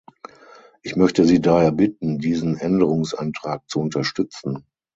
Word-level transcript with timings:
Ich 0.81 0.95
möchte 0.95 1.25
Sie 1.25 1.41
daher 1.41 1.71
bitten, 1.71 2.17
diesen 2.17 2.57
Änderungsantrag 2.57 3.69
zu 3.69 3.79
unterstützen. 3.81 4.65